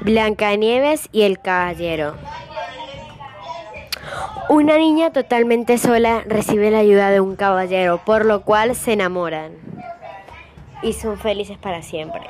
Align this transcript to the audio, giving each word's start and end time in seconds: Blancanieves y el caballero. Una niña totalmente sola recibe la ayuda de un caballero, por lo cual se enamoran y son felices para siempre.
Blancanieves 0.00 1.08
y 1.12 1.22
el 1.22 1.40
caballero. 1.40 2.14
Una 4.48 4.78
niña 4.78 5.12
totalmente 5.12 5.76
sola 5.76 6.22
recibe 6.26 6.70
la 6.70 6.78
ayuda 6.78 7.10
de 7.10 7.20
un 7.20 7.34
caballero, 7.34 8.00
por 8.04 8.24
lo 8.24 8.42
cual 8.42 8.76
se 8.76 8.92
enamoran 8.92 9.52
y 10.82 10.92
son 10.92 11.18
felices 11.18 11.58
para 11.58 11.82
siempre. 11.82 12.22